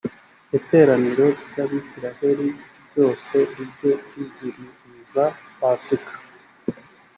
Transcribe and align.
iteraniro 0.57 1.25
ry 1.49 1.57
abisirayeli 1.63 2.47
ryose 2.87 3.35
rijye 3.55 3.91
riziririza 4.13 5.23
pasika 5.59 6.13